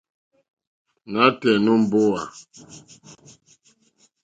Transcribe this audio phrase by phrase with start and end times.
[1.11, 2.21] Nǎtɛ̀ɛ̀ nǒ mbówà.